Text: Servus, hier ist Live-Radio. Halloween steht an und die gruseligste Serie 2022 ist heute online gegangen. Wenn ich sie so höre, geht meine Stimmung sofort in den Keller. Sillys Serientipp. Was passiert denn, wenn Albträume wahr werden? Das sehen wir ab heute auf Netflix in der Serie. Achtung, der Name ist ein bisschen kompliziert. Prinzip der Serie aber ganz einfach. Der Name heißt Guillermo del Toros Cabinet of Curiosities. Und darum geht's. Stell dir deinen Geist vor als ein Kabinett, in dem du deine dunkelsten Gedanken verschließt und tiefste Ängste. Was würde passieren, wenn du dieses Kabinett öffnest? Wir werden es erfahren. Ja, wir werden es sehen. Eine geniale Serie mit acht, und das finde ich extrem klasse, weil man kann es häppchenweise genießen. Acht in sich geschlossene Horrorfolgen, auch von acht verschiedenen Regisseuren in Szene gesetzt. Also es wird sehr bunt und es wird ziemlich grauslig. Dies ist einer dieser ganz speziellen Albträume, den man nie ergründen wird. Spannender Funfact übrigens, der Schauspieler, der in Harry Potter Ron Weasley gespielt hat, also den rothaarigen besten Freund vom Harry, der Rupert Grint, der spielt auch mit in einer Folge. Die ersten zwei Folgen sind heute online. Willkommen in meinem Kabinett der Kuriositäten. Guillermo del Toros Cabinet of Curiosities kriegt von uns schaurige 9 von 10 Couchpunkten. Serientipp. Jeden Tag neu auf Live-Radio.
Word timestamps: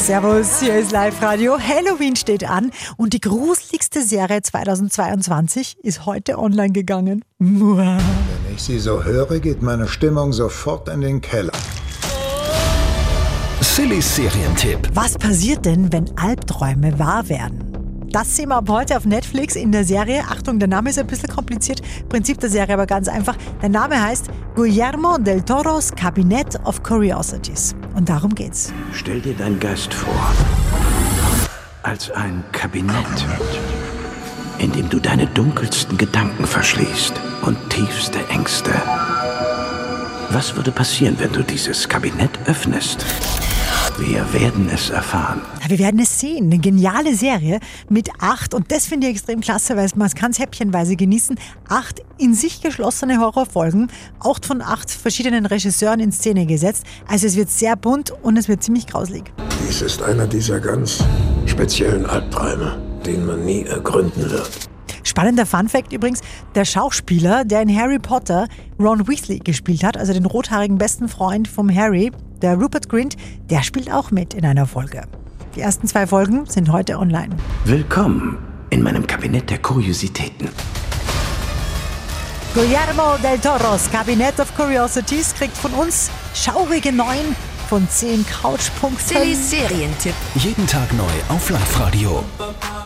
Servus, 0.00 0.60
hier 0.60 0.78
ist 0.78 0.92
Live-Radio. 0.92 1.58
Halloween 1.58 2.16
steht 2.16 2.48
an 2.48 2.72
und 2.96 3.12
die 3.12 3.20
gruseligste 3.20 4.02
Serie 4.02 4.40
2022 4.40 5.76
ist 5.82 6.06
heute 6.06 6.38
online 6.38 6.72
gegangen. 6.72 7.22
Wenn 7.38 8.00
ich 8.54 8.62
sie 8.62 8.78
so 8.78 9.04
höre, 9.04 9.40
geht 9.40 9.60
meine 9.60 9.86
Stimmung 9.86 10.32
sofort 10.32 10.88
in 10.88 11.02
den 11.02 11.20
Keller. 11.20 11.52
Sillys 13.60 14.16
Serientipp. 14.16 14.88
Was 14.94 15.18
passiert 15.18 15.66
denn, 15.66 15.92
wenn 15.92 16.10
Albträume 16.16 16.98
wahr 16.98 17.28
werden? 17.28 17.69
Das 18.12 18.36
sehen 18.36 18.48
wir 18.48 18.56
ab 18.56 18.68
heute 18.68 18.96
auf 18.96 19.04
Netflix 19.04 19.54
in 19.54 19.70
der 19.70 19.84
Serie. 19.84 20.24
Achtung, 20.28 20.58
der 20.58 20.66
Name 20.66 20.90
ist 20.90 20.98
ein 20.98 21.06
bisschen 21.06 21.28
kompliziert. 21.28 21.80
Prinzip 22.08 22.40
der 22.40 22.50
Serie 22.50 22.74
aber 22.74 22.86
ganz 22.86 23.06
einfach. 23.06 23.36
Der 23.62 23.68
Name 23.68 24.02
heißt 24.02 24.30
Guillermo 24.56 25.16
del 25.16 25.42
Toros 25.42 25.92
Cabinet 25.92 26.58
of 26.64 26.82
Curiosities. 26.82 27.76
Und 27.94 28.08
darum 28.08 28.34
geht's. 28.34 28.72
Stell 28.92 29.20
dir 29.20 29.34
deinen 29.34 29.60
Geist 29.60 29.94
vor 29.94 30.34
als 31.82 32.10
ein 32.10 32.42
Kabinett, 32.52 33.26
in 34.58 34.72
dem 34.72 34.88
du 34.90 34.98
deine 34.98 35.26
dunkelsten 35.28 35.96
Gedanken 35.96 36.46
verschließt 36.46 37.14
und 37.42 37.56
tiefste 37.70 38.18
Ängste. 38.28 38.72
Was 40.30 40.56
würde 40.56 40.72
passieren, 40.72 41.16
wenn 41.20 41.32
du 41.32 41.42
dieses 41.42 41.88
Kabinett 41.88 42.30
öffnest? 42.46 43.06
Wir 44.00 44.32
werden 44.32 44.70
es 44.72 44.88
erfahren. 44.88 45.42
Ja, 45.62 45.68
wir 45.68 45.78
werden 45.78 46.00
es 46.00 46.18
sehen. 46.18 46.46
Eine 46.46 46.58
geniale 46.58 47.14
Serie 47.14 47.60
mit 47.90 48.08
acht, 48.18 48.54
und 48.54 48.72
das 48.72 48.86
finde 48.86 49.06
ich 49.06 49.12
extrem 49.12 49.42
klasse, 49.42 49.76
weil 49.76 49.90
man 49.94 50.08
kann 50.08 50.30
es 50.30 50.38
häppchenweise 50.38 50.96
genießen. 50.96 51.38
Acht 51.68 52.00
in 52.16 52.32
sich 52.32 52.62
geschlossene 52.62 53.20
Horrorfolgen, 53.20 53.88
auch 54.18 54.38
von 54.42 54.62
acht 54.62 54.90
verschiedenen 54.90 55.44
Regisseuren 55.44 56.00
in 56.00 56.12
Szene 56.12 56.46
gesetzt. 56.46 56.84
Also 57.06 57.26
es 57.26 57.36
wird 57.36 57.50
sehr 57.50 57.76
bunt 57.76 58.10
und 58.22 58.38
es 58.38 58.48
wird 58.48 58.62
ziemlich 58.62 58.86
grauslig. 58.86 59.34
Dies 59.68 59.82
ist 59.82 60.02
einer 60.02 60.26
dieser 60.26 60.60
ganz 60.60 61.04
speziellen 61.44 62.06
Albträume, 62.06 62.78
den 63.04 63.26
man 63.26 63.44
nie 63.44 63.64
ergründen 63.64 64.30
wird. 64.30 64.50
Spannender 65.02 65.44
Funfact 65.44 65.92
übrigens, 65.92 66.20
der 66.54 66.64
Schauspieler, 66.64 67.44
der 67.44 67.60
in 67.60 67.76
Harry 67.76 67.98
Potter 67.98 68.48
Ron 68.78 69.06
Weasley 69.06 69.40
gespielt 69.40 69.84
hat, 69.84 69.98
also 69.98 70.14
den 70.14 70.24
rothaarigen 70.24 70.78
besten 70.78 71.06
Freund 71.08 71.48
vom 71.48 71.74
Harry, 71.74 72.10
der 72.42 72.56
Rupert 72.56 72.88
Grint, 72.88 73.16
der 73.50 73.62
spielt 73.62 73.92
auch 73.92 74.10
mit 74.10 74.34
in 74.34 74.44
einer 74.44 74.66
Folge. 74.66 75.02
Die 75.54 75.60
ersten 75.60 75.86
zwei 75.86 76.06
Folgen 76.06 76.46
sind 76.46 76.70
heute 76.70 76.98
online. 76.98 77.36
Willkommen 77.64 78.38
in 78.70 78.82
meinem 78.82 79.06
Kabinett 79.06 79.50
der 79.50 79.58
Kuriositäten. 79.58 80.48
Guillermo 82.54 83.16
del 83.22 83.38
Toros 83.38 83.90
Cabinet 83.90 84.40
of 84.40 84.54
Curiosities 84.56 85.34
kriegt 85.34 85.56
von 85.56 85.72
uns 85.72 86.10
schaurige 86.34 86.92
9 86.92 87.36
von 87.68 87.88
10 87.88 88.26
Couchpunkten. 88.26 89.34
Serientipp. 89.36 90.14
Jeden 90.34 90.66
Tag 90.66 90.92
neu 90.94 91.04
auf 91.28 91.48
Live-Radio. 91.50 92.24